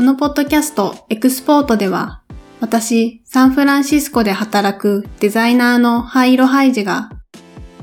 [0.00, 2.22] このポッドキャストエクスポートでは、
[2.58, 7.10] 私、サンフランシスコで働くデザイナーのハイロハイジが、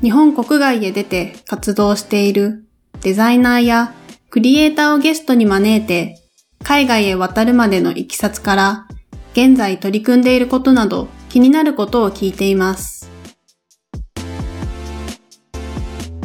[0.02, 2.66] 日本国外へ出て活動している
[3.02, 3.94] デザイナーや
[4.32, 6.16] クリエイターをゲストに招いて、
[6.64, 8.88] 海外へ渡るまでのいきさつから、
[9.34, 13.12] 現在取り組んでいることなど気になることを聞いています。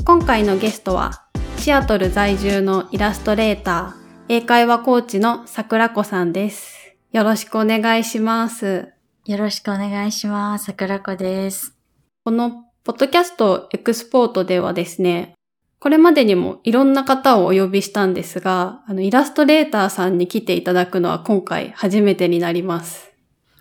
[0.06, 1.26] 今回のゲストは、
[1.58, 6.94] シアトル在住のイラストレーター、英会話コーチの桜子さんです。
[7.10, 8.92] よろしくお願いします。
[9.26, 10.66] よろしくお願いします。
[10.66, 11.76] 桜子です。
[12.24, 15.34] このポッドキャストエクスポートではですね、
[15.80, 23.12] これまでにもいろんな方をお呼びしたんですが、あの、イラストレーターさんに来ていただくのは今回初めてになります。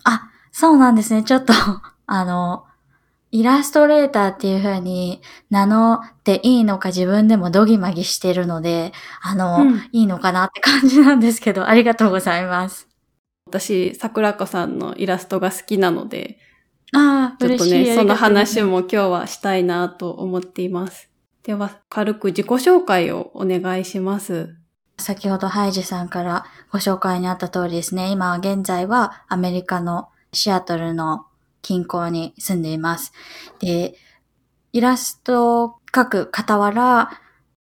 [0.04, 1.24] あ、そうなんですね。
[1.24, 1.52] ちょっと
[2.06, 2.64] あの、
[3.32, 12.88] イラストレーターっていう風に名乗っていいのか自分でもドギマギしてるので、あの、うん、いいのかなって感じなんですけど、 ありがとうございます。
[13.46, 16.38] 私、桜子さんのイラストが好きなので、
[16.94, 21.08] ああ、ちょっとね、その話も今日はしたいなと思っています。
[21.42, 24.54] では、軽く自己紹介をお願いします。
[24.98, 31.24] 先ほどハイジさんからご紹介にあった通りですね、今現在はアメリカのシアトルの
[31.62, 33.12] 近郊に住んでいます。
[33.60, 33.94] で、
[34.72, 37.20] イラストを描く傍ら、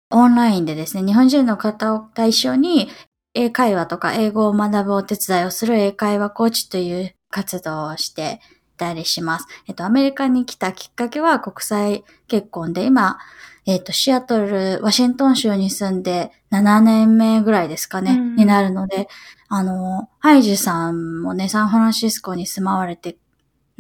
[0.09, 2.89] オンラインでですね、日本人の方を対象に
[3.33, 8.41] 英会話とか英語を学ぶお手伝いをする英会話コーチという活動をして
[8.75, 9.45] いたりします。
[9.67, 13.17] えっと、アメリカに来たきっかけは国際結婚で、今、
[13.66, 19.07] えっと、シアトル、ワシントン州に住んで7年目ぐらいですかね、うん、になるので、
[19.49, 23.17] あの、ハイジさんもね、サンフランシスコに住まわれて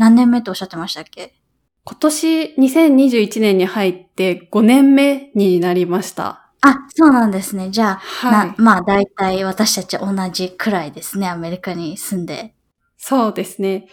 [0.01, 1.35] 何年目っておっしゃってましたっけ？
[1.83, 6.51] 今年2021年に入って5年目になりました。
[6.61, 7.69] あ、そうなんですね。
[7.69, 11.29] じゃあ、はい、まあ大体私たち同じくらいですね。
[11.29, 12.55] アメリカに住んで。
[12.97, 13.89] そうですね。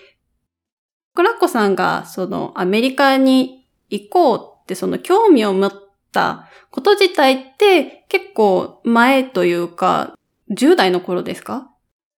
[1.14, 5.72] クラッコさんがそのアメリカに行こうってその興味を持っ
[6.10, 10.16] たこと自体って結構前というか
[10.56, 11.70] 10代の頃ですか？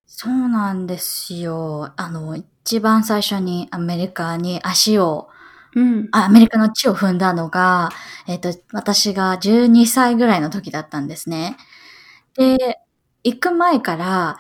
[0.06, 1.92] そうなんですよ。
[1.96, 2.36] あの、
[2.70, 5.28] 一番最初にアメリカに足を、
[5.74, 7.88] うん、アメリカの地を踏んだのが、
[8.28, 11.56] えっ、ー、と、私が12歳ぐらいの時だったんですね。
[12.36, 12.78] で、
[13.24, 14.38] 行く前から、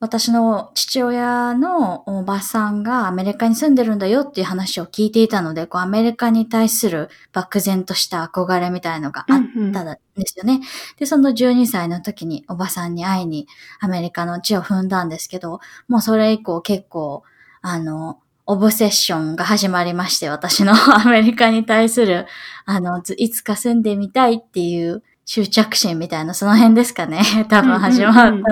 [0.00, 9.38] 私の父親のおばさんがアメリカに住んでるんだよっていう話を聞いていたので、こうアメリカに対する漠然とした憧れみたいのがあっ
[9.72, 10.54] たんですよね。
[10.54, 10.66] うんうん、
[10.98, 13.46] で、その12歳の時におばさんに会いに
[13.78, 17.22] アメリカの地を踏んだんですけど、もうそれ以降結構
[17.62, 22.26] あの、オブセッションが始まりまして、私の アメリカに対する、
[22.64, 27.20] あの、いつか住んでみたいっていう執着心みたいな、その辺ですかね。
[27.48, 28.48] 多分始まったのは。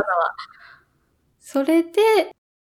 [1.41, 1.91] それで、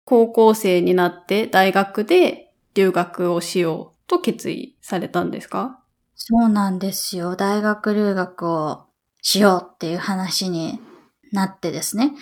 [0.05, 5.81] 高校生になって大学で留学をしようと決意されたんですか？
[6.15, 7.37] そうなんですよ。
[7.37, 8.85] 大学留学を
[9.23, 10.79] しようっていう話に
[11.33, 12.13] なってですね。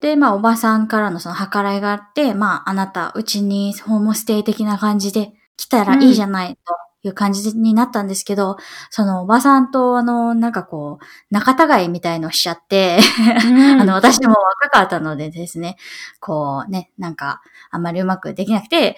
[0.00, 6.74] で、まあ、おばさんからのその計らいがあって、まあ、あなた、うちにホームステイ的な感じで来たらいいじゃない、と
[7.04, 8.56] いう感じになったんですけど、
[8.90, 12.98] そのおばさんと、あの、なんかこう、仲違いみたいのしちゃって
[13.78, 15.76] あの、私も若かったのでですね、
[16.20, 18.96] こうね、なんか、あんまりうまくできなくて、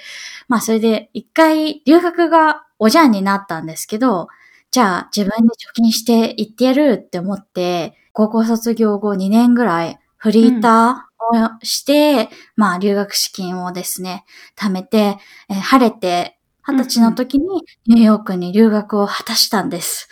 [0.49, 4.29] まあ、それで一回留学がおじゃんになったんですけど、
[4.71, 14.25] じゃあ自分で貯金して行ってやるって思って、高校卒業後2年ぐらいフリーターをして、うん、まあ、留学資金をですね、
[14.59, 17.47] 貯めて、えー、晴れて、二十歳の時に
[17.87, 20.09] ニューヨークに留学を果たしたんです。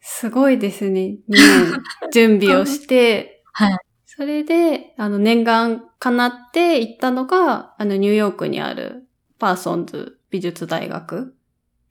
[0.00, 1.00] すごいですね。
[1.00, 3.78] 2年準備をして、 はい。
[4.06, 9.06] それで、あの、念願叶って行ったのが、あの、ニューヨークにある
[9.38, 11.36] パーソンズ美術大学、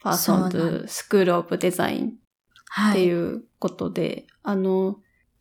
[0.01, 2.13] パーソンズスクールオブデザイン
[2.89, 4.97] っていうことで、はい、あの、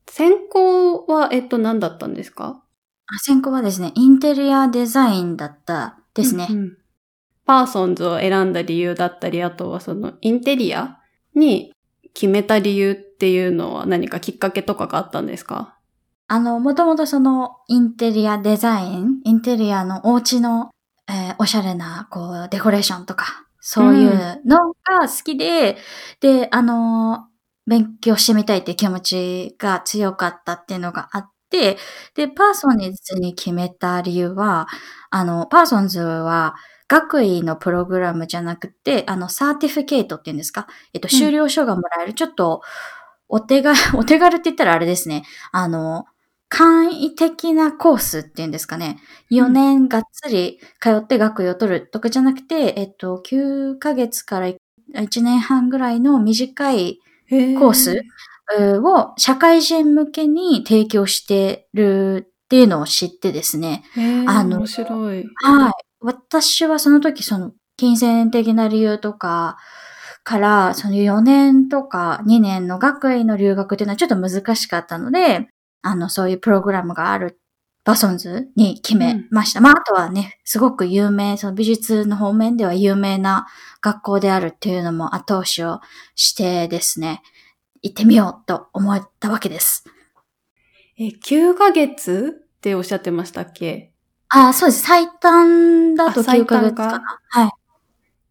[0.08, 2.62] 専攻は、えっと、何だったんですか？
[3.22, 6.49] 専攻はですね、インテリアデザインだったですね。
[6.50, 6.78] うんうん、
[7.46, 10.99] パーソンズを選んだ理由だったり、あとはそのインテリア
[11.34, 11.72] に
[12.14, 15.76] 決めた理由っていうのは何かきっかけとかがあったんですか？
[16.26, 20.70] あの、もともとそのインテリアデザイン、インテリアのお家の、
[21.08, 24.11] えー、おしゃれな、こう、デコレーションとか、そういう
[24.44, 25.78] のが好きで、
[26.22, 27.28] うん、で、あの、
[27.68, 31.78] 勉強してみたいって気持ちが強かったっていうのがあって、
[32.14, 34.68] で、パーソンズに決めた理由は、
[35.10, 36.54] あの、パーソンズは、
[36.88, 40.66] 学位のプログラムじゃなくて、あの、 certificate っていうんですか？
[40.94, 42.62] えっと、修了書がもらえる、うん、ちょっと、
[43.28, 45.24] お手軽、 お手軽って言ったらあれですね。
[45.52, 46.06] あの、
[46.48, 48.98] 簡易的なコースっていうんですかね。
[49.30, 58.02] 4年がっつり通って学位を取るとかじゃなくて、えっと、9ヶ月から1年半ぐらいの短いコース？
[58.58, 63.84] を社会人向けに提供してるっていうのを知ってですね。
[64.26, 65.25] あの、面白い。
[65.42, 65.72] はい。
[66.00, 69.58] 私はその時その金銭的な理由とか
[70.25, 75.48] から、その4年とか2年の学位の留学っていうのはちょっと難しかったので、
[75.82, 77.38] あの、そういうプログラムがある
[77.88, 79.61] バソンズに決めました。
[79.61, 83.46] うん、まあ、あとはね、すごく有名、その美術の方面では有名な
[83.81, 85.81] 学校であるっていうのも後押しを
[86.14, 87.23] してですね、
[87.81, 89.85] 行ってみようと思ったわけです。
[90.99, 93.94] え、9ヶ月っておっしゃってましたっけ？
[94.29, 94.82] あ、そうです。
[94.82, 97.20] 最短だと9ヶ月かな。
[97.31, 97.50] はい。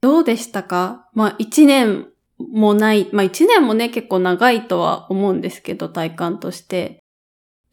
[0.01, 1.09] どうでしたか？
[1.15, 7.01] まあ、1年もない、まあ1年もね、結構長いとは思うんですけど、体感として。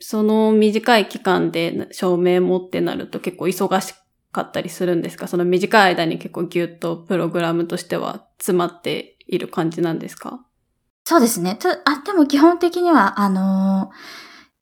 [0.06, 3.95] その短い期間で証明もってなると結構忙し
[4.33, 5.29] かったりするんですか？
[5.29, 10.45] その短い間に結構ギュッとプログラムとしては詰まっている感じなんですか？
[11.06, 11.59] そうですね。
[11.85, 13.91] あ、でも基本的には、あの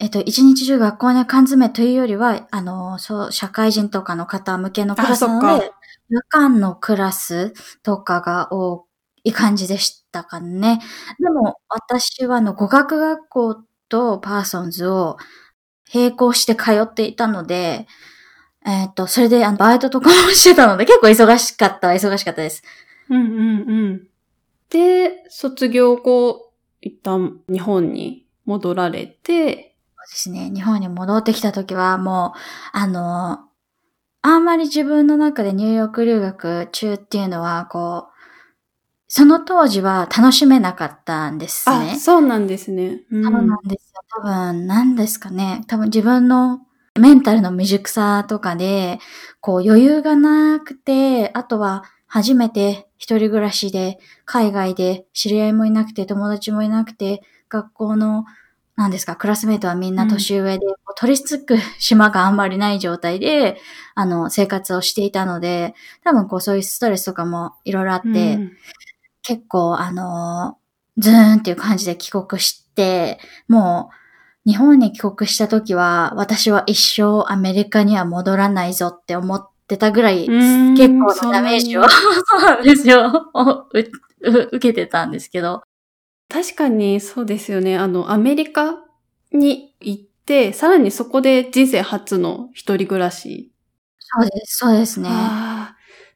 [0.00, 5.71] ー、えっと、一日中学校に缶詰というよりは、あのー、そう、社会人とかの方向けのクラスなので、
[6.09, 7.53] 夜間のクラス
[7.83, 8.87] とかが多
[9.25, 10.81] い感じでしたかね。
[11.21, 13.56] でも、私はあの、語学学校
[13.93, 15.19] とパーソンズを
[15.93, 17.87] 並行して通っていたので、
[18.65, 22.62] えっ、と、それであのバイトとかもしてたので結構忙しかったは忙しかったです。
[23.11, 24.06] うんうんうん。
[24.71, 30.50] で、卒業後、一旦日本に戻られて、そうですね。
[30.55, 32.38] 日本に戻ってきた時はもう、
[32.73, 33.41] あの、
[34.23, 38.12] あんまり自分の中でニューヨーク留学中っていうのは、こう、
[39.14, 41.93] その当時は楽しめなかったんですね。
[41.97, 43.03] あ、そうなんですね。
[43.11, 44.00] うん、そうなんですよ。
[44.09, 45.64] 多分、何ですかね。
[45.67, 46.62] 多分自分の
[46.99, 49.00] メンタルの未熟さとかで、
[49.41, 57.20] こう余裕がなくて、あとは初めて一人暮らしで、海外で知り合いもいなくて、友達もいなくて、
[57.50, 58.25] 学校の、
[58.76, 63.59] 何ですか、クラスメイトはみんな年上で、うん、取り付く島があんまりない状態で、
[63.94, 68.53] あの、生活をしていたので、多分こうそういうストレスとかもいろいろあって、うん
[69.23, 70.59] 結構あの、
[70.99, 73.91] ズーンっていう感じで帰国して、も
[74.47, 83.31] う日本に帰国した時は私は一生アメリカには戻らないぞって思ってたぐらい結構なダメージを、 そうなんですよ、
[84.23, 85.63] 受けてたんですけど。
[86.29, 87.77] 確かにそうですよね。
[87.77, 88.83] あの、アメリカ
[89.33, 93.53] に行って、さらにそこで人生初の一人暮らし。
[93.99, 95.09] そうです、そうですね。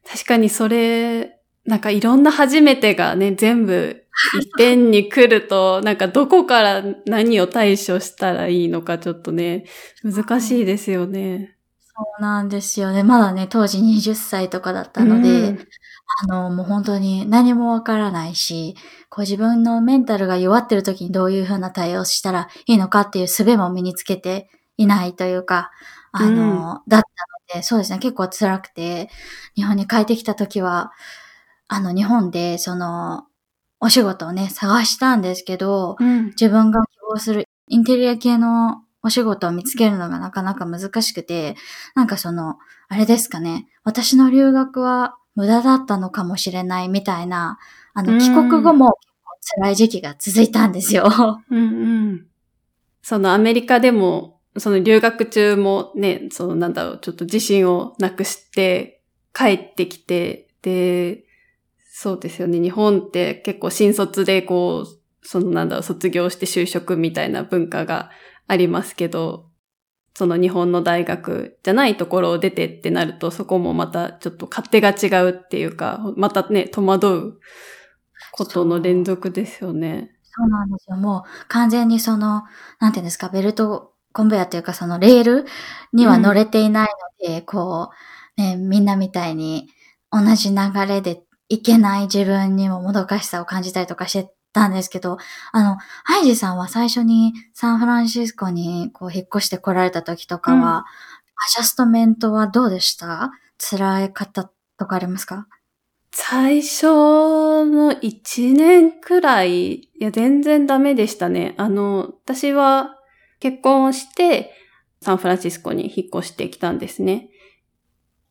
[0.08, 1.35] 確かにそれ、
[1.66, 4.04] なんかいろんな初めてがね、全部
[4.40, 9.64] 一点に来ると、なんかどこから何を対処したらいいのかちょっとね、
[10.02, 11.56] 難しいですよね。
[11.80, 13.02] そうなんですよね。
[13.02, 15.68] まだね、当時20歳とかだったので、うん、
[16.22, 18.76] あの、もう本当に何もわからないし、
[19.08, 25.70] こう自分のメンタルが弱ってる時にどういうふうな対応したらいいのかっていう術も身につけていないというか、
[26.12, 29.10] あの、うん、だったので、そうですね、結構辛くて、
[29.54, 30.92] 日本に帰ってきた時は、
[31.68, 33.24] あの、日本で、その、
[33.80, 41.56] お仕事をね、探したんですけど、うん、自分が希望するインテリア系のお仕事を見つけるのがなかなか難しくて、
[41.94, 42.56] なんかその、
[42.88, 47.58] あれですかね、私の留学は無駄だったのかもしれないみたいな、
[47.94, 48.98] あの、帰国後も
[49.60, 51.08] 辛い時期が続いたんですよ。
[51.50, 52.26] うんうん。
[53.02, 59.02] そのアメリカでも、その留学中もね、そのなんだろう、ちょっと自信をなくして
[59.32, 61.25] 帰ってきて、で、
[61.98, 62.60] そうですよね。
[62.60, 68.10] 日本って結構新卒でこう、そのなんだろう、卒業して就職みたいな文化が
[68.46, 69.48] ありますけど、
[70.12, 77.40] その日本の大学じゃないところを出てってなると、そこもまたちょっと勝手が違うっていうか、またね、戸惑う
[78.32, 80.10] ことの連続ですよね。
[80.22, 80.98] そうなんですよ。
[80.98, 82.42] もう完全にその、
[82.78, 85.46] なんていうんですか、ベルトコンベヤというかそのレール
[85.94, 86.88] には乗れていない
[87.22, 87.88] ので、うん、こ
[88.36, 89.70] う、ね、みんなみたいに
[90.12, 95.18] 同じ流れでいけない自分にももどかしさを感じたりとかしてたんですけど、
[95.52, 100.82] あの、ハイジさんは最初にサンフランシスコにこう引っ越して来られた時とかは、うん、ア
[101.54, 103.30] ジャストメントはどうでした？
[103.58, 105.46] 辛い方とかありますか？
[106.12, 111.54] 最初の1年くらい、いや、全然ダメでしたね。
[111.58, 112.96] あの、私は
[113.38, 114.52] 結婚して、
[115.02, 117.28] サンフランシスコに引っ越してきたんですね。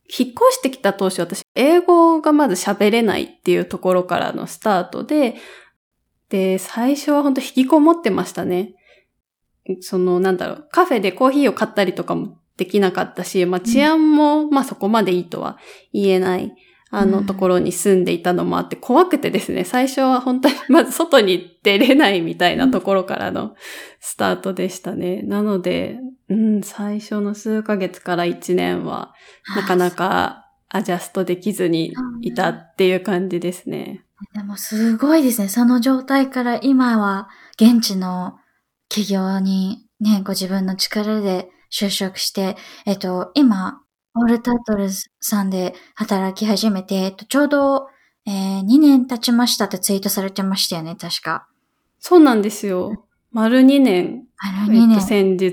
[0.07, 5.35] 引っ越してきた当初私、英語がまず喋れないっていうところからのスタートで、
[6.29, 8.75] で、最初は本当引きこもってましたね。
[9.81, 15.57] その、なんだろう、カフェでコーヒーを買ったりとかもできなかったし、まあ治安も、まあそこまでいいとは
[15.91, 16.53] 言えない、
[16.91, 23.55] あの、うんところに住んでいたのもあって怖くてですね、最初は本当に まず外に出れないみたいなところからの
[23.99, 25.21] スタートでしたね。
[25.23, 29.13] なので、うん、最初の数ヶ月から1年は、
[29.55, 34.03] なかなかアジャストできずにいたっていう感じですね。
[34.33, 35.49] でもすごいですね。
[35.49, 37.29] その状態から今は
[37.59, 38.37] 現地の
[38.89, 42.55] 企業にね、ご自分の力で就職して、
[42.85, 43.81] えっと、今、
[44.15, 47.87] オールタートルズさんで働き始めて、えっと、ちょうど、
[48.27, 51.47] えー2年経ちましたってツイートされてましたよね、確か。
[51.99, 53.05] そうなんですよ。
[53.35, 54.91] 丸2年、あの2年。
[54.91, 55.51] えっと、先日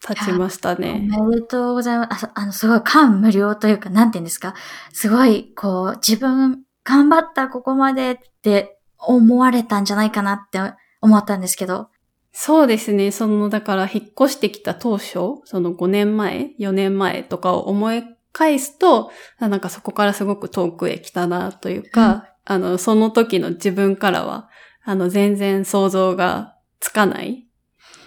[0.00, 1.08] 経ちましたね。
[1.18, 2.28] おめでとうございます。
[2.32, 4.54] あの、すごい感無量というか、なんて言うんですか。
[4.92, 10.60] すごい、こう、自分、頑張った、ここまでって思われたんじゃないかなって
[11.00, 11.88] 思ったんですけど。
[12.30, 13.10] そうですね。
[13.10, 24.48] その、だから引っ越してきた当初、その5年前、4年前とかを思い返すと、あなんかそこからすごく遠くへ来たなというか、あの、その時の自分からは、
[24.84, 26.55] あの、全然想像が
[26.86, 27.44] つかない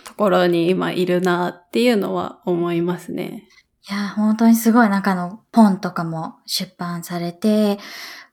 [0.05, 3.43] ところに今いるなっていうのは思いますね。
[3.89, 7.77] いや、本当にすごい、なんかあの、本とかも出版されて、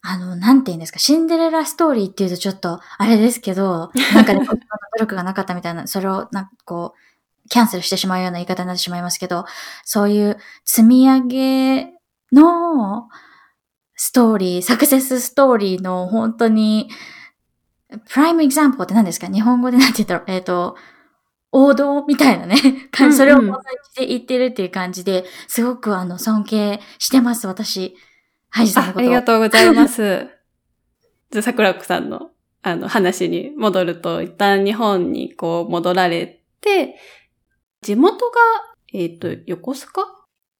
[0.02, 4.54] あの、なんて言うんですか、シンデレラストーリーっていうとちょっと、あれですけど、 なんかね、努
[5.00, 9.46] 力がなかったみたいな、それを、なんかこう、キャンセルしてしまうような言い方になってしまいますけど、
[9.84, 11.92] そういう積み上げ
[12.32, 13.08] の
[13.96, 16.88] ストーリー、サクセスストーリーの本当に、
[17.90, 19.28] プライムエグザンプルって何ですか？
[19.28, 20.76] 日本語でなんて言ったら、えっ、と、
[21.52, 22.56] 王道みたいなね、
[23.16, 27.96] それをうんうん元にして言ってるっていう感じで、すごくあの、尊敬してます、私。
[28.50, 29.02] ハイジさんのああこと。
[29.02, 30.28] りがとうございます。
[31.30, 32.30] じゃあ、桜子さんの、
[32.62, 36.96] あの、話に戻ると、一旦日本にこう戻られて、
[37.82, 38.36] 地元が、
[38.94, 40.04] えっ、と、横須賀？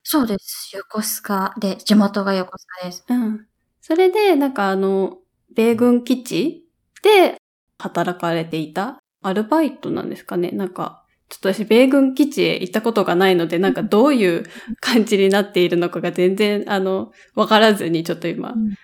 [0.04, 0.76] そうです。
[0.76, 3.04] 横須賀で、地元が横須賀です。
[3.08, 3.46] うん。
[3.82, 5.18] それで、なんかあの、
[5.54, 6.65] 米軍基地
[7.02, 7.36] で
[7.78, 14.44] 働かれていたアルバイトなんですかねなんか、ちょっと私、米軍基地へ行ったことがないので、なんかどういう
[14.80, 18.76] 感じになっているのかが全然、あの、わからずにちょっと今うん、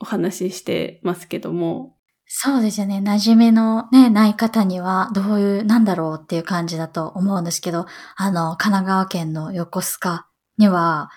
[0.00, 1.94] お話ししてますけども。
[2.26, 3.00] そうですよね。
[3.04, 10.26] 馴染みのね、ない方には、どういう、なんだろうっていう感じだと思うんですけど、あの、神奈川県の横須賀
[10.58, 11.10] には、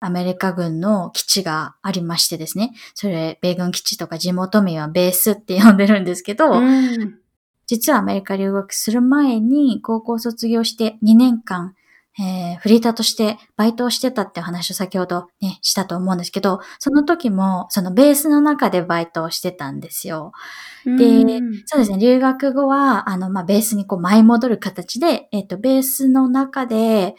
[0.00, 2.72] アメリカ軍の基地がありましてですね。
[2.94, 7.18] それ、米軍基地とか地元民はベースって呼んでるんですけど、うん。
[7.66, 11.74] 実はアメリカ留学する前に高校卒業して2年間、
[12.18, 20.32] えーフリーターとしてバイトをしてたって話を先ほどね、したと思うんですけど、その時もそのベースの中でバイトをしてたんですよ。
[20.84, 27.14] でうんそうですね、留学後は、あの、まあ、ベースにこう舞い戻る形で、えっ、と、ベースの中で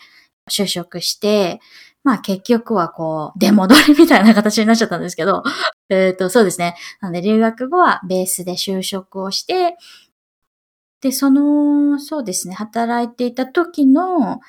[0.49, 1.59] 就職して、
[2.03, 5.43] まあ結局はこう、出戻りみたいな形になっちゃったんですけど、
[5.89, 6.75] えっと、そうですね。
[7.01, 9.77] なので留学後はベースで就職をして、
[11.01, 14.39] で、その、そうですね、働いていた時の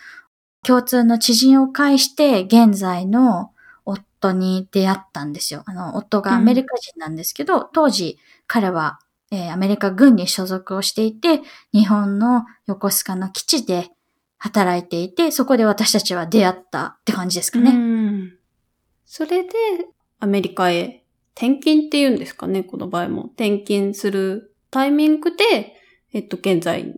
[0.64, 3.52] 共通の知人を介して、現在の
[3.84, 5.64] 夫に出会ったんですよ。
[5.66, 8.98] あの、夫がアメリカ人なんですけど、当時彼は、
[9.30, 11.40] えーアメリカ軍に所属をしていて、
[11.72, 13.90] 日本の横須賀の基地で
[14.44, 17.70] 働いていて、そこで私たちは出会ったって感じですかうね。
[17.70, 18.32] ん
[19.06, 19.50] それで、
[20.18, 21.04] アメリカへ
[21.36, 23.22] 転勤っていうんですかね、この場合も。
[23.34, 25.76] 転勤するタイミングで、
[26.12, 26.92] えっと、現在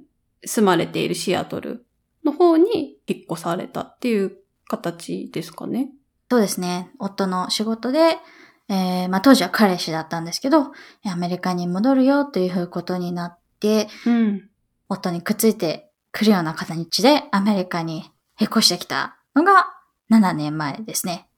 [0.47, 1.85] 住まれているシアトル
[2.25, 5.91] の方に引っ越されたっていう形ですかね。
[6.31, 6.93] そうですね。
[6.99, 8.17] 夫の仕事で、
[8.71, 10.73] えーまあ当時は彼氏だったんですけど、
[11.05, 14.49] アメリカに戻るよということになって、うん。
[14.89, 18.05] 夫にくっついてくるような形でアメリカに
[18.41, 19.67] 引っ越してきたのが
[20.13, 21.29] 7年前ですね。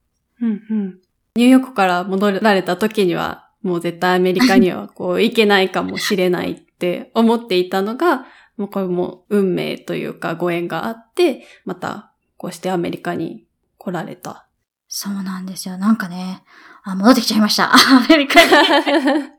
[0.41, 1.01] うんうん。
[1.35, 8.27] ニューヨークから戻られた時には、もう絶対アメリカにはこう行けないかもしれないって思っていたのが、
[8.59, 13.47] もうこれも運命というかご縁があって、またこうしてアメリカに
[13.79, 14.47] 来られた。
[14.89, 15.79] そうなんですよ。
[15.79, 16.45] なんかね、
[16.85, 17.73] あ、戻ってきちゃいました。
[17.73, 17.79] ア
[18.11, 18.51] メリカに。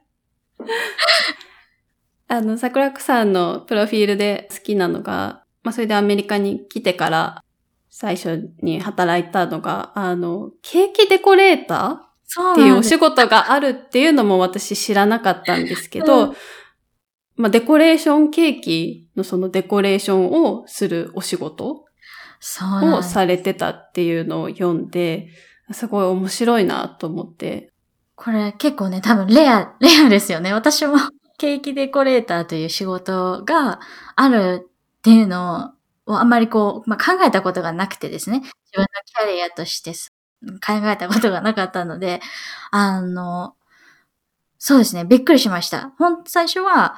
[2.27, 7.43] あの、桜子さんのプロフィールで好きなのが、まあ、それでアメリカに来てから
[7.89, 12.79] 最初に働いたのが、あの、ケーキデコレーターっていう。
[12.79, 16.35] お仕事があるっていうのも私知らなかったんですけど、うん
[17.37, 21.85] まあ、デコレーションケーキのそのデコレーションをするお仕事。
[22.39, 25.29] をされてたっていうのを読んで、
[25.71, 27.71] すごい面白いなと思って。
[28.15, 30.53] これ結構ね、多分レア、レアですよね。
[30.53, 30.97] 私も
[31.37, 33.79] ケーキデコレーターという仕事が
[34.15, 35.77] あるっていうのを
[36.07, 39.91] をあんまりこう、まあ、考えたことがなくてですね、自分のキャリアとして
[40.65, 42.21] 考えたことがなかったので、
[42.71, 43.55] あの、
[44.57, 45.93] そうですね、びっくりしました。
[45.97, 46.95] ほん、最初は、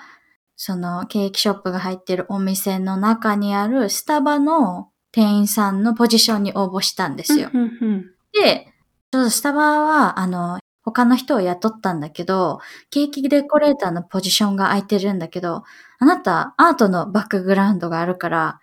[0.56, 7.50] そのケーキショップが入ってるお店の中にあるスタバの店員さんのポジションに応募したんですよ。
[8.34, 8.74] で、
[9.12, 10.60] ちょっとスタバは、あの、
[10.92, 15.64] 他の人を雇ったんだけど、ケーキデコレーターのポジションが空いてるんだけど、
[16.00, 18.60] あなたアートのバックグラウンドがあるから、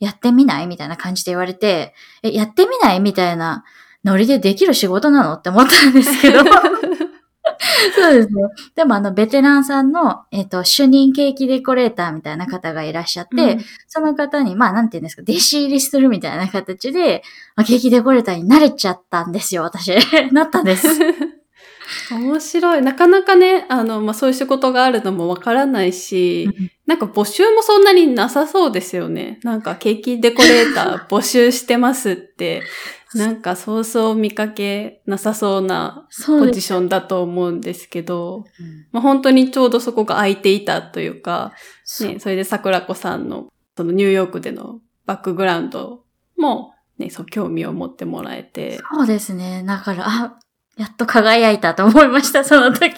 [0.00, 3.64] やってみないみたいな感じで言われて、え、やってみないみたいな
[4.04, 6.40] ノリでできる仕事なのって思ったんですけど。
[7.94, 8.34] そうですね。
[8.76, 17.22] でもあの、ベテランさんの、えっ、ー、と、主任ケーキデコレーターみたいな方がいらっしゃって、うん、その方に、まあ、なんて言うんですか、弟子入りするみたいな形で、
[17.56, 19.92] まあ、ケーキデコレーターに慣れちゃったんですよ、私。
[20.32, 20.88] なったんです。
[22.10, 22.82] 面白い。
[22.82, 26.48] なかなかね、あの、まあ、そういう仕事があるのもわからないし、
[26.86, 29.40] なんか募集もそんなになさそうですよね。
[29.42, 32.62] なんかケーキデコレーター 募集してますって、
[33.14, 38.44] なんかそうそう見かけなさそうなポジションだと思うんですけど、
[38.92, 41.52] まあ、本当にちょうどそこが空いていたというか、
[42.02, 46.04] ね、それで桜子さんのそのニューヨークでのバックグラウンド
[46.36, 48.78] も、ね、そう興味を持ってもらえて。
[48.92, 49.64] そうですね。
[49.66, 50.38] だから、あ、
[50.78, 52.94] やっと輝いたと思いました、その時。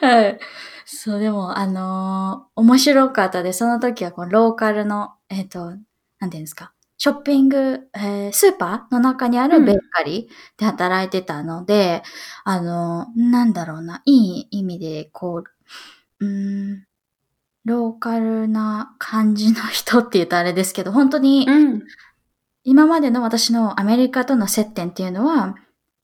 [0.00, 0.38] はい。
[0.86, 5.72] そう、でも、あのー、面白かったで、その時はこのローカルの、えっ、ー、と、
[6.18, 12.02] なんていうんですか、ショッピング、えー、スーパーの中にあるベーカリーで働いてたので、
[12.46, 15.44] うん、あの、なんだろうな、いい意味で、こ
[16.20, 16.86] う、うん、
[17.64, 21.82] ローカルな感じの人って言うとあれですけど、本当に、うん、
[22.64, 25.56] 今までの私のアメリカとの接点っていうのは、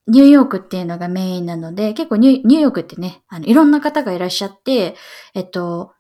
[0.09, 4.97] ニューヨークっていうのがメインなので、結構ニューヨークってね、あの、いろんな方がいらっしゃって、
[5.35, 5.93] えっと、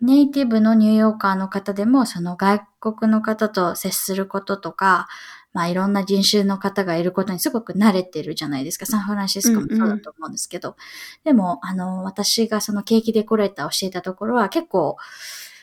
[0.00, 5.08] ネイティブのニューヨーカーの方でも、その外国の方と接することとか、
[5.52, 8.84] まあいろんな人種の方がいることにすごく慣れてるじゃないですか。
[8.84, 10.70] サンフランシスコもそうだと思うんですけど。
[10.70, 10.76] うんうん、
[11.24, 14.96] でも、あの、私がそのケーキデコレーターをしていたところは結構、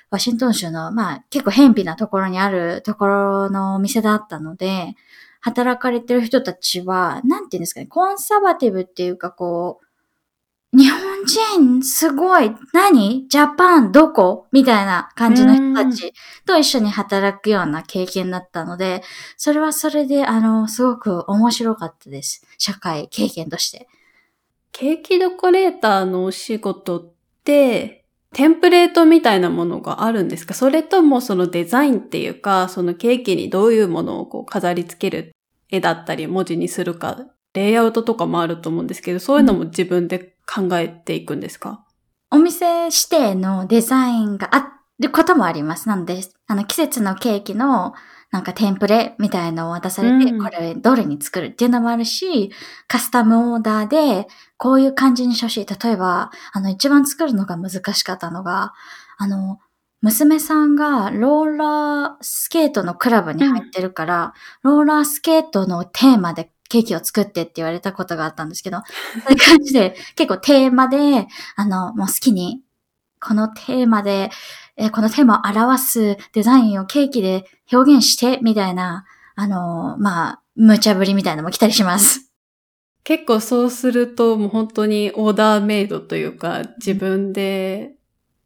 [0.09, 4.95] ワシントン州の、まあ結構偏僻なところにあるところのお店だったので、
[5.43, 9.81] 働かれてる人たちは、なんていうんですかね、コンサバティブっていうかこ
[10.73, 13.27] う、日本人すごい何？
[13.27, 14.47] ジャパンどこ？
[14.51, 16.13] みたいな感じの人たち
[16.47, 19.03] と一緒に働くような経験だったので、
[19.37, 22.43] それはそれで、あの、すごく面白かったです。
[22.57, 23.87] 社会経験として。
[24.71, 28.02] ケーキデコレーターのお仕事って、
[28.33, 30.53] テンプレートみたいなものがあるんですか？
[30.53, 35.31] それともそのデザインっていうか、そのケーキにどういうものをこう飾り付ける
[35.69, 37.17] 絵だったり文字にするか、
[37.53, 41.85] レイアウトとかもあると思うんですけど、そういうのも自分で考えていくんですか、
[42.31, 45.87] お店指定のデザインがあることもあります。
[45.87, 47.93] なので、あの季節のケーキの
[48.33, 52.51] なんかテンプレみたいなのを渡されて、うん、これどれに作るっていうのもあるし、
[52.87, 55.67] カスタムオーダーでこういう感じにしてほしい。
[55.67, 58.73] 例えば、あの一番作るのが難しかったのが、
[59.19, 59.59] あの、
[60.01, 68.77] 娘さんがローラースケートのクラブに入ってるから、うん、ローラースケートのテーマでケーキを作ってって言われたことがあったんですけど、
[69.27, 72.61] そういう感じで、結構テーマで、あの、もう好きに、
[73.23, 74.29] このテーマで、
[74.75, 79.05] えこのテーマを表すデザインをケーキで表現して、みたいな、
[79.35, 82.31] あの、まあ、無茶ぶりみたいなのも来たりします。
[83.03, 87.93] 結構そうすると、もう本当にオーダーメイドというか、自分で、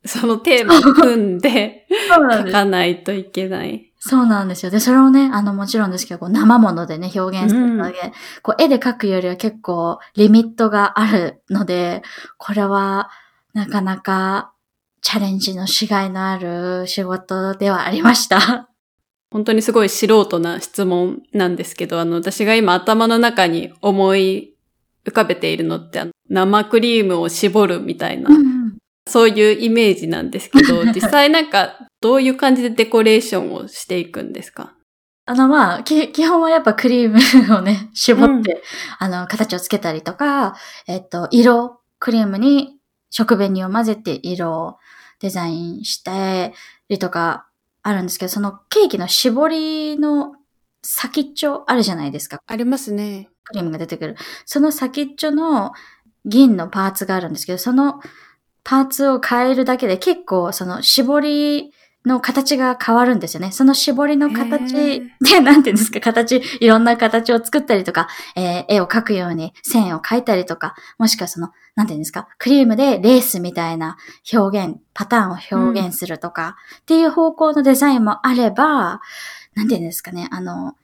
[0.06, 3.92] そのテーマを組んで、 書かないといけない。
[4.00, 4.72] そうなんですよ。
[4.72, 8.12] で、それをね、あの、もちろんですけど、こう生物でね、表現するので、うん、
[8.42, 12.04] こう、絵で描くよりは結構、リミットがあるので、
[12.38, 13.10] これは、
[13.54, 14.54] なかなか、
[15.02, 18.70] チャレンジのしがいのある仕事ではありました。
[19.32, 24.56] 本当にすごい素人な質問なんですけど、あの、私が今頭の中に思い
[25.06, 34.74] 浮かべているのって、生クリームを絞るみたいな、うん、そういうイメージなんですけど、 実際なんかどういう感じでデコレーションをしていくんですか？
[35.26, 38.62] あの、まあ、基本はやっぱクリームをね、絞って、うん、
[39.00, 40.56] あの、形をつけたりとか、
[40.88, 42.77] えっと、色、クリームに
[43.10, 44.78] 食紅を混ぜて色を
[45.20, 46.54] デザインして
[46.90, 47.48] りとか
[47.84, 50.36] あるんですけど、そのケーキの絞りの
[50.84, 52.42] 先っちょあるじゃないですか。
[52.46, 53.30] ありますね。
[53.44, 54.16] クリームが出てくる。
[54.46, 55.72] その先っちょの
[56.26, 58.02] 銀のパーツがあるんですけど、その
[58.64, 61.74] パーツを変えるだけで結構その絞り
[62.08, 63.52] の形が変わるんですよね。
[63.52, 73.98] その絞りの形へで、 なんていうんですか、形、いろんな形を作ったりとか、えー絵を描くように線を描いたりとか、もしくはその、なんていうんですか、クリームでレースみたいな
[74.34, 79.02] 表現、パターンを表現するとか、っていう方向のデザインもあれば、
[79.54, 80.76] なんていうんですかね、あの、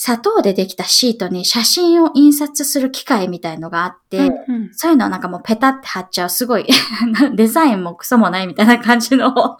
[0.00, 6.66] 砂糖でできたシートに写真を印刷する機械みたいのがあって、うんうんそういうのはなんかもうペタって貼っちゃう、すごい、
[7.34, 9.58] デザインもクソもないみたいな感じの、 あ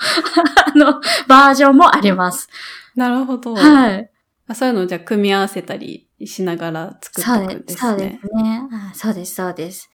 [0.76, 2.48] の、バージョンもあります。
[2.94, 3.56] なるほど。
[3.56, 4.10] はい。
[4.46, 8.68] あそういうのをじゃあ組み合わせたりしながら作っていくんで、そうですすね。
[8.94, 9.90] そうです、そうです。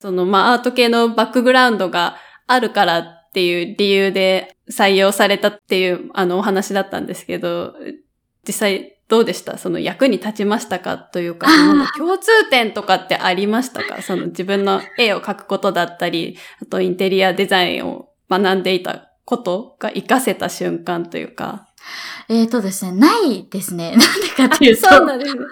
[0.00, 2.16] その、まあ、アート系のバックグラウンドが
[2.48, 7.74] あるからっていう理由で採用されたっていう、あの、お話だったんですけど、
[8.46, 9.58] 実際どうでした？
[9.58, 11.46] その役に立ちましたかというか、
[11.96, 14.02] 共通点とかってありましたか？
[14.02, 21.68] その自分の絵を描くことだったり、あとインテリアデザインを学んでいたことが活かせた瞬間というか。
[22.28, 23.90] えーとですね、ないですね。
[23.96, 25.40] なんでかっていうと、そうなんですね。
[25.44, 25.46] イン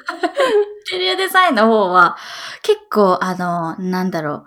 [0.90, 2.16] テリアデザインの方は、
[2.62, 4.44] 結構、あの、なんだろう。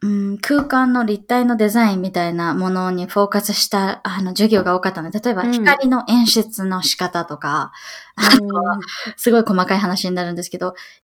[0.00, 5.52] うん、空間の立体のデザインみたいなものにフォーカスした、あの、授業が多かったので、例えばうん。
[5.52, 7.72] 光の演出の仕方とか、
[8.14, 8.78] あとは、
[9.16, 10.74] すごい細かい話になるんですけど、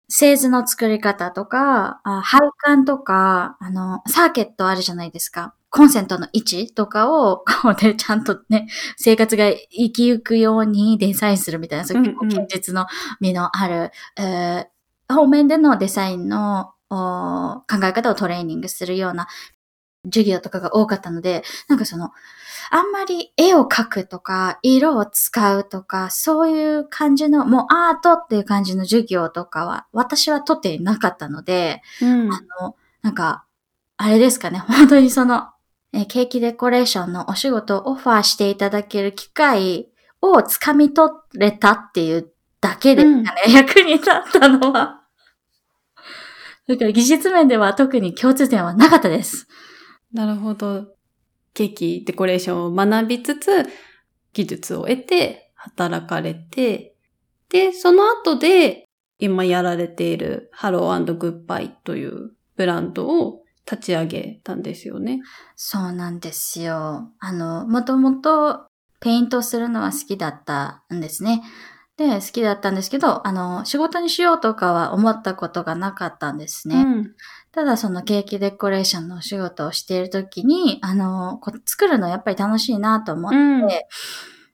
[0.07, 5.53] 製図の作り方とか、あ配管とか、あの、サーケットあるじゃないですか。
[5.69, 12.43] コンセントの位置とかを、こうで、ちゃんとね、生活が生きゆくようにデザインするみたいな、そういう結構うんうん。
[12.43, 12.87] 現実の
[13.19, 14.79] 身のある、えー
[15.11, 19.27] 方面でのデザインのお考え方をトレーニングするような
[20.05, 22.11] 授業とかが多かったので、なんかその、
[22.71, 32.31] あんまり絵を描くとか、色を使うとか、そういう感じの、もうアートっていう感じの授業とかは、私は取っていなかったので、うん。
[32.31, 33.45] あの、なんか、
[33.97, 35.49] あれですかね、本当にその、
[35.91, 39.89] えーケーキデコレーションのお仕事をオファーしていただける機会
[40.21, 44.98] を掴み取れたっていうだけですかね、役に立ったのは。
[46.69, 49.47] だから技術面では特に共通点はなかったです。
[50.13, 50.85] なるほど。
[51.55, 53.65] ケーキデコレーションを学びつつ、
[54.33, 56.95] 技術を得て、働かれて、
[57.49, 58.85] で、その後で、
[59.17, 65.21] 今やられているハローグッバイというブランドを立ち上げたんですよね。
[65.55, 67.09] そうなんですよ。
[67.17, 68.67] あの、もともと
[68.99, 71.41] ペイントするのは好きだったんですね。
[71.99, 76.77] で、好きだったんですけど、あの、仕事にしようとかは思ったことがなかったんですね。
[76.77, 77.15] うん。
[77.51, 83.67] ただそのケーキデコレーションのお仕事をしているときに、あの、作るのやっぱり楽しいなと思って、うん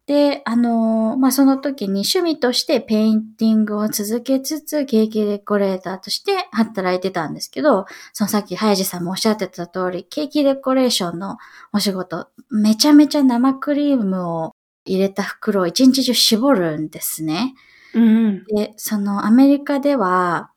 [0.08, 11.38] で、あの、まあ、その時に趣味としてペインティングを続けつつ、ケーキデコレーターとして働いてたんですけど、そのさっきハイジさんもおっしゃってた通り、ケーキデコレーションの
[11.73, 14.55] お仕事、めちゃめちゃ生クリームを
[14.86, 17.56] 入れた袋を一日中絞るんですね。
[17.93, 18.43] うん。
[18.45, 20.52] で、そのアメリカでは、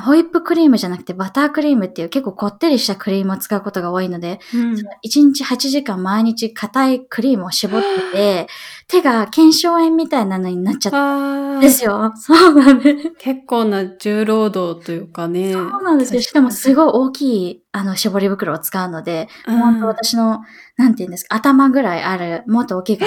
[0.00, 4.74] ホイップクリームじゃなくてバタークリームっていう結構こってりしたクリームを使うことが多いので、うん。
[4.74, 8.46] 1日8時間毎日硬いクリームを絞ってて、
[8.86, 12.12] 手が腱鞘炎みたいなのになっちゃったんですよ。
[12.14, 13.10] そうなんです。
[13.18, 15.52] 結構な重労働というかね。
[15.52, 16.20] そうなんですよ。
[16.20, 20.42] しかもすごい大きい、あの、絞り袋を使うので、うん本当私の、
[20.76, 23.06] なんて言うんですか、頭ぐらいある、もっと大きいか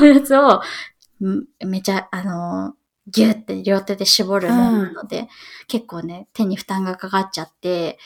[0.00, 0.62] な、やつを、
[1.24, 2.74] んめちゃ、あの、
[3.06, 5.28] ギューって両手で絞るなので、
[5.68, 7.98] 結構ね、手に負担がかかっちゃって、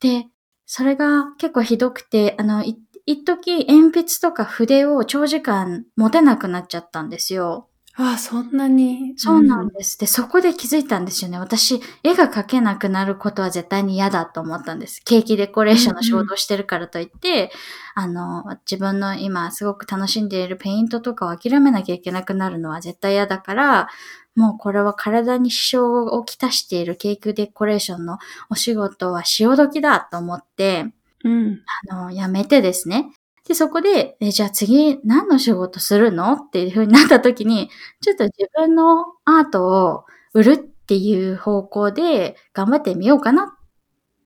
[0.00, 0.26] で、
[0.66, 7.68] それが結構ひどくて、あの、い一時鉛筆とか筆を長時間持てなくなっちゃったんですよ。
[7.98, 9.14] ああ、そんなに？
[9.16, 9.98] そうなんです。
[9.98, 11.38] で、そこで気づいたんですよね。
[11.38, 15.00] 私、絵が描けなくなることは絶対に嫌だと思ったんです。
[15.02, 17.50] ケーキデコレーションの仕事をしてるからといって、
[17.94, 23.88] あの、自分の今すごく楽しんでいるペイントとかを諦めなきゃいけなくなるのは絶対嫌だから、
[24.36, 28.18] もうこれは体に支障をきたしているケーキデコレーションの
[28.50, 30.86] お仕事は潮時だと思って、
[31.24, 31.62] うん。
[31.90, 33.10] あの、辞めてですね。
[33.48, 37.70] で、そこで、え、じゃあ次何の仕事するのっていう風になった時に、
[38.00, 43.48] ちょっと自分のアートを売るっていう方向で頑張ってみようかなっ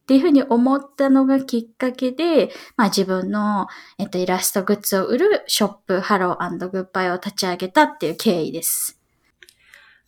[0.07, 3.69] ていう風に思ったのがきっかけで、まあ自分の、
[3.99, 9.00] えっと、イラストグッズを売るショップ、ハローグッバイを立ち上げたっていう経緯です。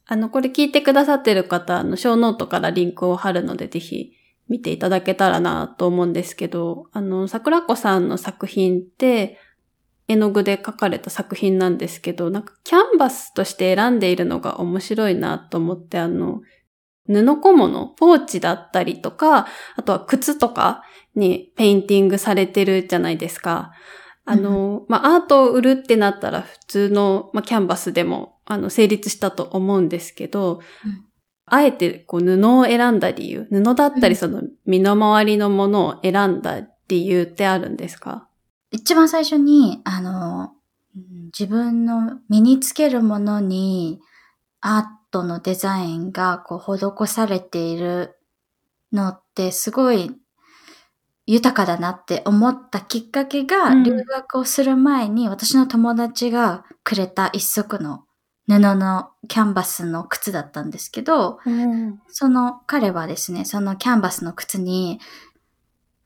[0.07, 4.13] あの、これ聞いてくださってる方、あの、ショーノートからリンクを貼るので、ぜひ
[4.49, 9.39] 見ていただけたらなと思うんですけど、あの、桜子さんの作品って、
[10.09, 16.43] 絵の具で描かれた作品なんですけど、なんかキャンバスとして選んでいるのが面白いなと思って、あの、
[17.07, 20.83] 布小物、ポーチだったりとか、あとは靴とか
[21.15, 23.73] にペインティングされてるじゃないですか。
[24.25, 31.05] あの、まあ、アートを売るってなったら普通の、まあ、キャンバスでも、あの、成立したと思うんですけど、うん。
[31.47, 38.29] あえてこう布を選んだ理由、布だったりその身の回りのものを選んだ理由ってあるんですか？
[38.71, 40.53] 一番最初に、あの、
[40.97, 44.01] うん自分の身につけるものに
[44.61, 48.19] アートのデザインがこう施されている
[48.93, 50.15] のってすごい
[51.27, 53.83] 豊かだなって思ったきっかけが、うん。
[53.83, 58.05] 留学をする前に私の友達がくれた一足の
[58.49, 62.01] 布のキャンバスの靴だったんですけど、うん。
[62.09, 65.01] その彼はですね、そのキャンバスの靴に、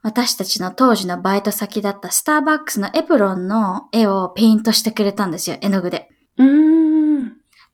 [0.02, 6.08] 私たちの当時のバイト先だったスターバックスのエプロンの絵をペイントしてくれたんですよ、絵の具で。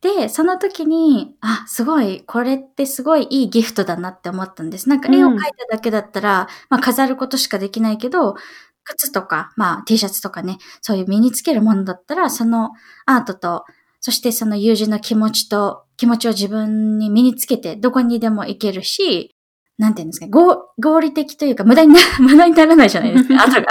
[0.03, 4.89] で、その時に、あ、すごい、これってすごいいいギフトだなって思ったんです。
[4.89, 8.35] なんか絵を描いただけだったら、まあ飾ることしかできないけど、
[8.83, 12.73] 靴とか、まあ T シャツとかね、そういう身につけるものだったら、その
[13.07, 13.65] アートと、
[14.03, 19.35] そしてその友人の気持ちと、気持ちを自分に身につけて、どこにでも行けるし、
[19.79, 23.69] なんていうんですか、合合理的というか、無駄にな、 無駄にならないじゃないですか、アートが。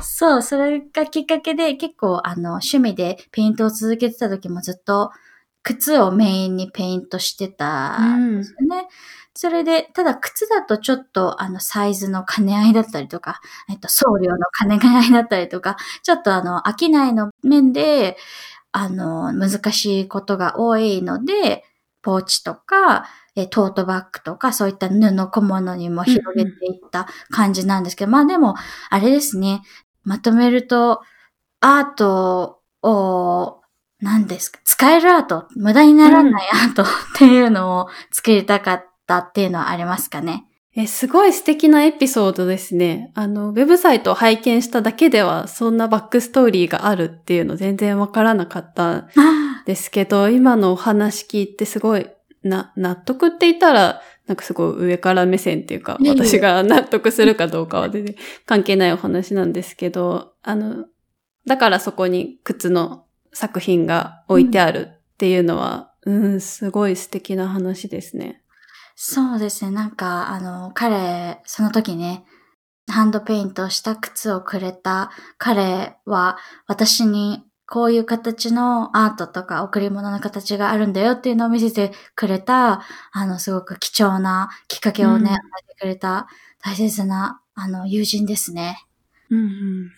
[0.04, 5.10] そう、それがきっかけで、結構、あの、趣味でペイントを続けてた時もずっと、
[5.62, 8.86] 靴をメインにペイントしてたんですよね。
[9.36, 18.16] それで、ただ靴だとちょっとあのサイズの兼ね合いだったりとか、えっと、送料の兼ね合いだったりとか、ちょっとあの、商いの面で、
[18.76, 21.62] あの、難しいことが多いので、
[22.02, 23.06] ポーチとか、
[23.36, 28.56] えトートバッグとか、そういった布小物にも広げていった感じなんですけど、まあでも、
[28.90, 29.62] あれですね、
[30.02, 31.02] まとめると、
[31.60, 33.60] アートを、
[34.00, 40.46] 何ですか、使えるアート、無駄にならないアートっていうのを作りたかったっていうのはありますかね。
[40.76, 43.12] え、すごい素敵なエピソードですね。
[43.14, 49.08] あの、ウェブサイトを拝見しただけでは、そんなバックストーリーがあるっていうの全然わからなかった
[49.66, 52.08] ですけど、今のお話聞いてすごい、
[52.42, 60.86] な、納得って言ったら、なんかすごい上から目線っていうか、私が納得するかどうかは全然関係ないお話なんですけど、あの、
[61.46, 68.42] だからそこに靴の作品が置いてあるっていうのは、うん、すごい素敵な話ですね。
[68.96, 69.70] そうですね。
[69.72, 72.24] なんか、あの、彼、その時ね、
[72.90, 86.28] ハンドペイントした靴をくれた彼は、私にこういう形のアートとか贈り物の形があるんだよっていうのを見せてくれた、あの、すごく貴重なきっかけをね、うん与えてくれた
[86.62, 88.78] 大切な、あの、友人ですね。
[89.30, 89.42] うんう
[89.86, 89.92] ん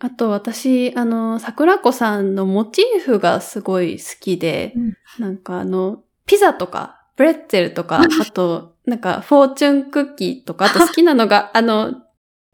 [0.00, 11.94] あと私、あの、桜子さんのモチーフがすごい好きで、うんなんかあの、ピザとか、プレッツェルとか、 あと、なんか、フォーチュンクッキーとか、あと好きなのが、 あの、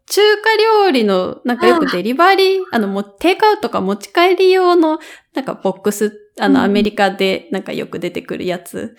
[0.05, 4.99] 中華料理の、なんかよくデリバリー、あの、もテイクアウトか持ち帰り用の、
[5.33, 8.95] なんかボックス、あの、うんアメリカでなんかよく出てくるやつ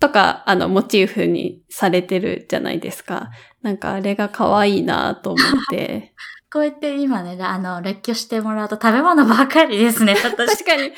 [0.00, 3.30] とか、あの、モチーフにされてるじゃないですか。
[3.62, 6.12] なんかあれが可愛いなと思って。
[6.52, 10.62] こうやって今ね、あの、列挙してもらうと食べ物ばかりですね、 私。
[10.62, 10.92] 確かに、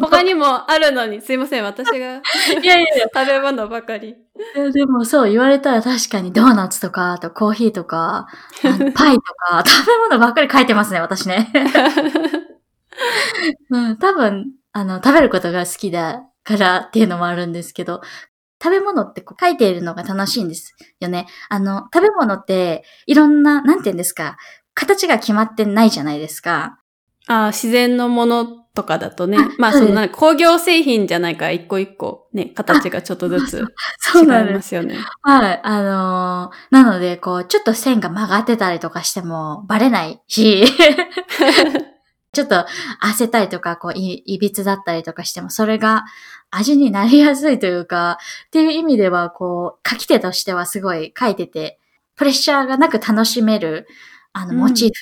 [0.00, 2.20] 他にもあるのに、すいません、私が いやい
[2.64, 4.16] やいや、食べ物ばかり。
[4.56, 8.26] えでもそう言われたら確かにドーナツとか、あとコーヒーとか、
[8.96, 11.52] パイとか、食べ物ばっかり書いてますね、私ね。
[13.70, 18.00] うん、多分、あの、食べることが好きだからっていうのもあるんですけど、
[18.62, 21.26] 食べ物ってこう書いているのが楽しいんですよね。
[21.48, 24.36] あの、食べ物っていろんな、なんて言うんですか、
[24.74, 26.78] 形が決まってないじゃないですか。
[27.26, 29.48] ああ、自然のものとかだとねあ。
[29.58, 33.64] まあ、そのなんか工業製品じゃないから一個一個ね、形がちょっとずつ
[33.98, 34.28] そう違い。
[34.52, 34.96] ますすよね。
[35.22, 35.60] はい。
[35.62, 40.64] あのーなので、こう、ちょっと線が曲がってたりとかしてもバレないし、
[42.32, 42.64] ちょっと
[43.02, 46.04] 焦ったりとか、こうい、いびつだったりとかしても、それが
[46.50, 51.80] 味になりやすいというか、っていう意味では、こう、書き手としてはすごい書いてて、
[52.16, 53.88] プレッシャーがなく楽しめる、
[54.32, 54.94] あの、うんモチーフ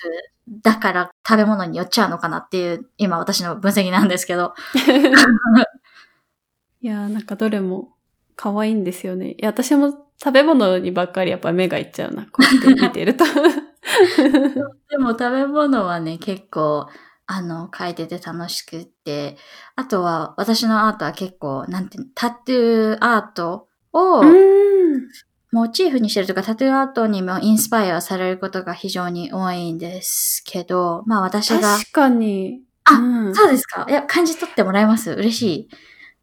[0.62, 4.54] だから食べ物によっちゃうのかなっていう、今私の分析なんですけど。
[6.80, 7.92] いやーなんかどれも
[8.36, 9.32] 可愛いんですよね。
[9.32, 9.90] いや、私も
[10.22, 12.24] 食べ物にばっかりやっぱ目がいっちゃうな。
[12.26, 13.24] こうやって見てると。
[14.90, 16.88] でも食べ物はね、結構、
[17.26, 19.36] あの、書いてて楽しくって、
[19.76, 24.22] あとは、私のアートは結構、なんていうの、タトゥーアートを。
[25.50, 32.60] モチーフにしてるとか、タトゥーアートにもインスパイアされることが非常に多いんですけど、まあ私が、確かに。
[32.84, 35.10] あうんそうですかいや、感じ取ってもらえます？
[35.12, 35.68] 嬉しい。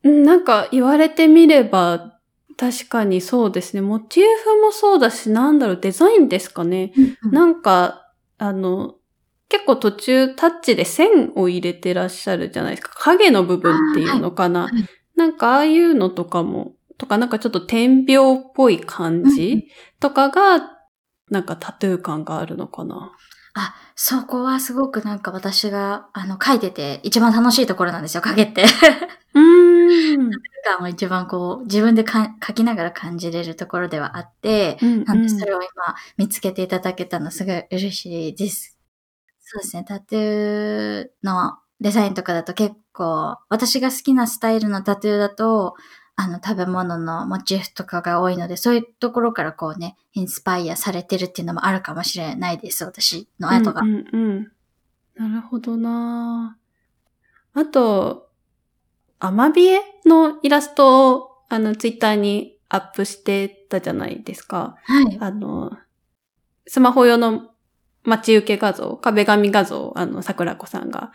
[0.03, 2.19] うん、なんか言われてみれば、
[2.57, 3.81] 確かにそうですね。
[3.81, 6.93] モチーフもそうだし、なんだろう、デザインですかね。
[7.31, 8.95] なんか、あの、
[9.49, 12.93] 結構途中タッチで線を入れてらっしゃるじゃないですか。
[12.99, 14.63] 影の部分っていうのかな。
[14.63, 14.71] はい
[15.17, 19.67] なんかああいうのとかも、とかなんかちょっと点描っぽい感うんうんじ
[19.99, 20.61] とかが、
[21.29, 23.11] なんかタトゥー感があるのかな。
[23.55, 28.63] あ、そこはすごくなんか私が、あの、書いてて一番楽しいところなんですよ、影って。
[29.33, 30.29] うーん。
[30.65, 35.69] 感を一番こう、自分でか書きながら感じれるところではあって、なんでそれを今
[36.17, 38.77] 見つけていただけたのすごい嬉しいです。
[39.39, 45.75] そうですね、タトゥーのデザインとかだと結構、私が好きなスタイルのタトゥーだと、
[46.17, 53.81] あの、食べ物のモチーフとかが多いので、そういうところからこうね、インスパイアされてるっていうのもあるかもしれないです、私の後が。
[53.81, 54.51] うんうん
[55.17, 55.31] うん。
[55.31, 56.57] なるほどな
[57.53, 58.29] あと、
[59.19, 64.75] アマビエのイラストを、あの、ツイッターにアップしてたじゃないですか。
[64.83, 65.17] はい。
[65.19, 65.71] あの、
[66.67, 67.49] スマホ用の
[68.03, 71.11] 待ち受け画像、壁紙画像を、あの、桜子さんが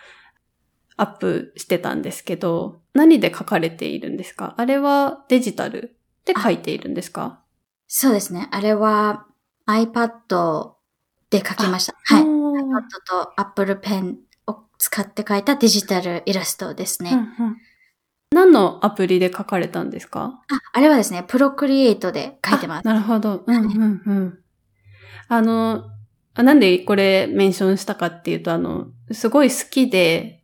[1.01, 4.55] アップしてたんですけど、何で書かれているんですか？
[4.59, 7.41] あれはデジタルで書いているんですか？
[7.89, 8.49] そうですね。
[8.51, 9.27] あれは
[9.67, 10.73] iPad
[11.31, 11.95] で書きました。
[12.05, 12.23] はい。
[12.23, 17.13] い iPad と Apple Pen を使って書いたデジタルイラストですね。
[17.13, 17.57] うんうん
[18.33, 20.41] 何のアプリで書かれたんですか？
[20.49, 22.89] あ、あれはですね、プロクリエイトで書いてます。
[22.89, 23.43] あなるほど。
[23.45, 24.39] うんうんうん。
[25.27, 25.91] あの、
[26.35, 30.40] あなんでこれメンションしたかっていうと、あの、すごい好きで、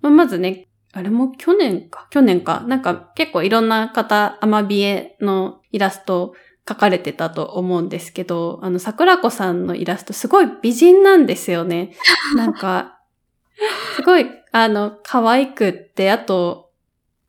[0.00, 6.34] ままずね、あれも去年か、去年か、なんか結構いろんな方、アマビエのイラスト
[6.66, 11.92] 描かれてたと思うんですけど、あの、桜子さんのイラストすごい美人なんですよね。
[12.36, 12.98] なんか、
[13.96, 16.70] すごい、あの、可愛くって、あと、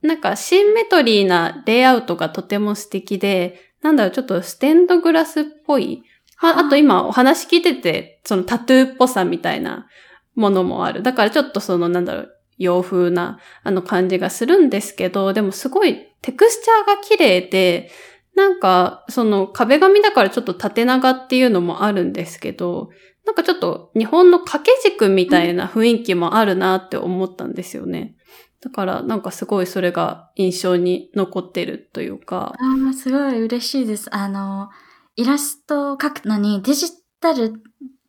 [0.01, 6.03] なんかシンメトリーなレイアウトがとても素敵で、なんだろう、ちょっとステンドグラスっぽい。
[6.39, 9.88] ああと今お話聞いてて、そのタトゥーっぽさみたいな
[10.36, 11.03] ものもある。
[11.03, 17.91] だからちょっとそのなんだろう、洋風なあの感じがするんですけど、でもすごいテクスチャーが綺麗で、
[18.36, 22.89] なんかその壁紙だからちょっと縦長っていうのもあるんですけど、
[23.26, 28.15] なんかちょっと日本の掛け軸みたいな雰囲気もあるなって思ったんですよね。
[28.62, 32.54] だからなんかすごいそれが印象に残ってるというか。
[32.58, 34.13] ああ、すごい嬉しいです。
[34.15, 34.69] あの、
[35.15, 36.88] イラストを描くのにデジ
[37.19, 37.62] タル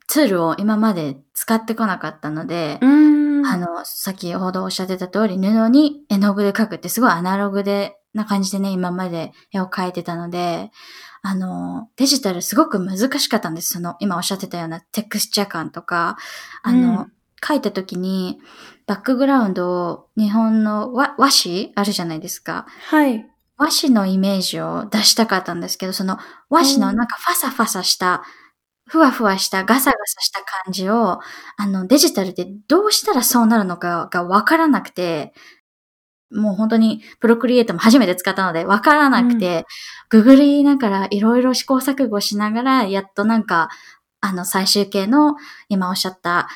[0.06, 2.88] ツールを今まで使ってこなかったので、うー
[3.30, 3.31] ん。
[3.44, 10.70] あの、先ほどおっしゃってた通り、布に絵の具で描くってすごいアナログで、な感じでね、今まで絵を描いてたので、
[11.22, 13.74] あの、デジタルすごく難しかったんです。
[13.74, 16.18] その、今おっしゃってたようなテクスチャ感とか、
[16.62, 17.06] あの、
[17.40, 18.40] 描いた時に、
[18.86, 22.66] バックグラウンドを日本の和和紙あるじゃないですか。
[22.88, 23.26] はい。
[23.56, 26.18] 和紙のイメージを出したかったんですけど、その
[26.50, 28.24] 和紙のなんかファサファサした、
[28.86, 31.20] ふわふわしたガサガサした感じを、
[31.56, 35.32] あのデジタルでどうしたらそうなるのかがわからなくて、
[36.30, 39.66] もう本当にプロクリエイトも初めて使ったのでわからなくて、
[40.10, 43.68] ググりながらいろいろ試行錯誤しながら、やっとなんか、
[44.20, 45.34] あの最終形の
[45.68, 46.48] 今おっしゃった、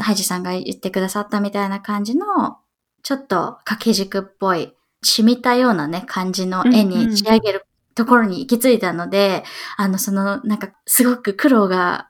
[0.00, 2.58] ハイジさんが言ってくださったみたいな感じの、
[3.02, 9.44] ちょっと掛け軸っぽい、染みたようなね、感じの絵に仕上げるところに行き着いたので、
[9.76, 12.08] あの、その、なんか、すごく苦労が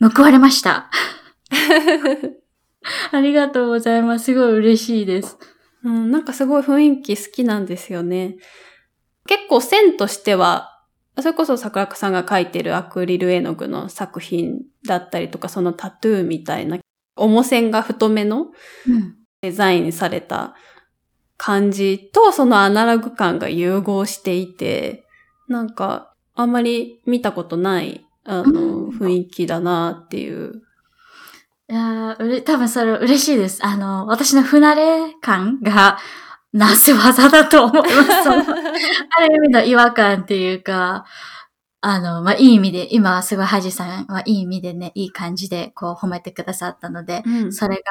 [0.00, 0.90] 報われました。
[3.12, 4.26] ありがとうございます。
[4.26, 5.38] すごい嬉しいです。
[5.84, 8.36] うん、なんかすごい雰囲気好きなんですよね。
[9.26, 10.72] 結構線としては、
[11.18, 16.78] それこそ桜子さんが描いてるアクリル絵の具の作品だったりとか、そのタトゥーみたいな、
[17.16, 18.48] 重線が太めの
[18.86, 19.16] うん。
[19.42, 20.54] デザインされた
[21.36, 25.05] 感じと、そのアナログ感が融合していて、
[25.48, 30.62] なんか、あんまり見たことない、あの、うん雰囲気だなっていう。
[31.68, 33.64] いやーうれ、多分それ嬉しいです。
[33.64, 35.98] あの、私の不慣れ感が、
[36.52, 38.28] なす技だと思います。
[38.30, 41.04] ある意味の違和感っていうか、
[41.88, 47.82] あの、まあ、いい意味で、今すごいハジさんはいい意味でね、いい感じでこう褒めてくださったので、うんそれが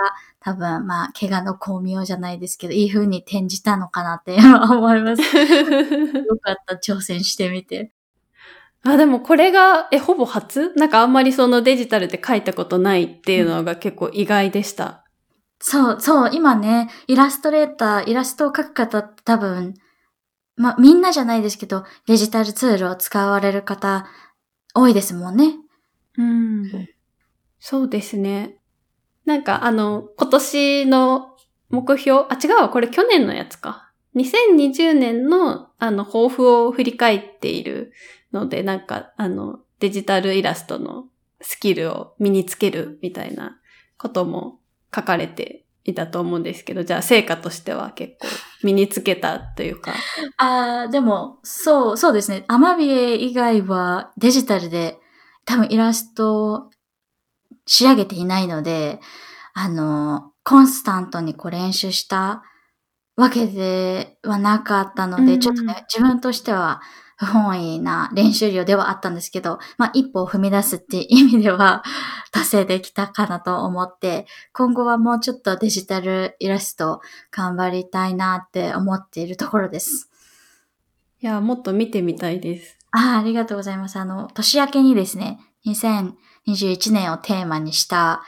[0.41, 5.21] 多分、まあ、怪我の巧妙じゃないですけど、いい風に転じたのかなって今思います。
[5.23, 7.93] よかった、挑戦してみて。
[8.83, 10.73] あ、でもこれが、え、ほぼ初？
[10.75, 15.06] なんかあんまりそのデジタルで書いたことないっていうのが結構意外でした。
[15.62, 19.73] そう、そう、今ね、イラストレーター、イラストを描く方って多分、
[20.56, 24.08] まあ、みんなじゃないですけど、デジタルツールを使われる方、
[24.73, 25.56] 多いですもんね。
[26.17, 26.87] うん。
[27.60, 28.58] そうですね。
[29.25, 31.35] なんかあの、今年の
[31.69, 33.91] 目標、あ、違うわ、これ去年のやつか。
[34.15, 37.91] 2020年のあの、抱負を振り返っている
[38.31, 41.08] ので、なんかあの、デジタルイラストの
[41.41, 43.60] スキルを身につけるみたいな
[43.97, 44.60] ことも
[44.93, 48.27] 書かれていたと思うんですけど、じゃあ成果としては結構
[48.63, 49.94] 身につけたというか。
[50.38, 52.44] ああ、でも、そう、そうですね。
[52.48, 54.98] アマビエ以外はデジタルで
[55.46, 56.69] 多分イラストを
[57.67, 59.00] 仕上げていないので、
[59.54, 62.44] あの、コンスタントにこう練習した
[63.15, 66.81] わけではなかったので、うん、ちょっとね、自分としては
[67.17, 71.83] 不本意な練習量ではあったんですけど、まあ一歩を踏み出すっていう意味では
[72.31, 77.01] 達成できたかなと思って、今後はもうちょっとデジタルイラスト
[77.31, 80.09] 頑張りたいなって思っているところです。
[81.21, 82.77] いや、もっと見てみたいです。
[82.91, 83.97] ああ、ありがとうございます。
[83.97, 88.23] あの、年明けにですね、2021年をテーマにした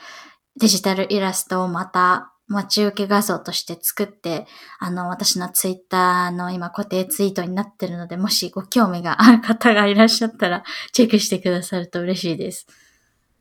[0.55, 4.47] デジタルイラストをまた待ち受け画像として作って、
[4.79, 12.67] あの、私のツイッターの今固定ツイートになってるので、もしご興味がある 方がいらっしゃったら、チェックしてくださると嬉しいです。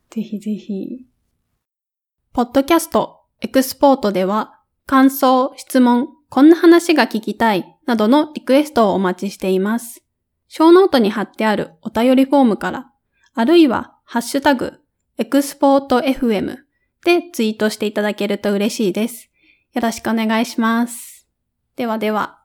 [0.09, 1.05] ぜひぜひ。
[2.33, 10.03] ポッドキャスト、エクスポートでは、感想、質問、こんな話が聞きたい、などのリクエストをお待ちしています。
[10.49, 12.91] ショーノートに貼ってあるお便りフォームから、
[13.33, 14.81] あるいは、ハッシュタグ、
[15.17, 16.66] エクスポート FM
[17.07, 19.29] でツイートしていただけると嬉しいです。
[19.73, 21.25] よろしくお願いします。
[21.77, 22.36] ではでは。